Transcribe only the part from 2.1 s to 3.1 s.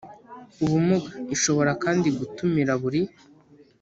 gutumira buri